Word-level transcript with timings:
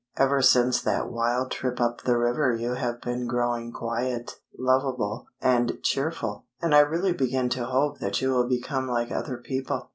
Ever 0.17 0.41
since 0.41 0.81
that 0.81 1.11
wild 1.11 1.51
trip 1.51 1.79
up 1.79 2.01
the 2.01 2.17
river 2.17 2.55
you 2.55 2.73
have 2.73 2.99
been 3.01 3.27
growing 3.27 3.71
quiet, 3.71 4.31
lovable, 4.57 5.27
and 5.39 5.73
cheerful, 5.83 6.45
and 6.59 6.73
I 6.73 6.79
really 6.79 7.13
begin 7.13 7.49
to 7.49 7.65
hope 7.67 7.99
that 7.99 8.19
you 8.19 8.31
will 8.31 8.49
become 8.49 8.87
like 8.87 9.11
other 9.11 9.37
people." 9.37 9.89